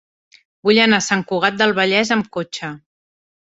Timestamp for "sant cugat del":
1.09-1.75